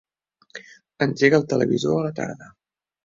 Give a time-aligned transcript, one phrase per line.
[1.07, 2.49] Engega el televisor a la tarda.